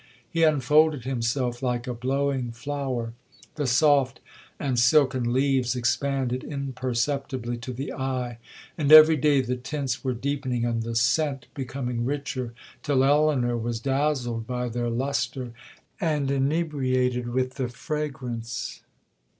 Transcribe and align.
He 0.27 0.41
unfolded 0.41 1.03
himself 1.03 1.61
like 1.61 1.85
a 1.85 1.93
blowing 1.93 2.49
flower,—the 2.53 3.67
soft 3.67 4.19
and 4.59 4.79
silken 4.79 5.31
leaves 5.31 5.75
expanded 5.75 6.43
imperceptibly 6.43 7.57
to 7.57 7.71
the 7.71 7.93
eye, 7.93 8.39
and 8.79 8.91
every 8.91 9.15
day 9.15 9.41
the 9.41 9.55
tints 9.57 10.03
were 10.03 10.15
deepening, 10.15 10.65
and 10.65 10.81
the 10.81 10.95
scent 10.95 11.45
becoming 11.53 12.03
richer, 12.03 12.55
till 12.81 13.03
Elinor 13.03 13.55
was 13.55 13.79
dazzled 13.79 14.47
by 14.47 14.69
their 14.69 14.89
lustre, 14.89 15.51
and 15.99 16.31
inebriated 16.31 17.27
with 17.29 17.53
the 17.57 17.69
fragrance. 17.69 18.81